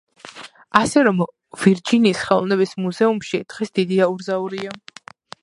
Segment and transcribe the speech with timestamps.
[0.79, 1.19] ასე რომ
[1.63, 4.75] ვირჯინიის ხელოვნების მუზეუმში დღეს დიდი აურზაურია.